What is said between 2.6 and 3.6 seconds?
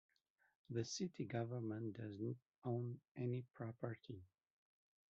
own any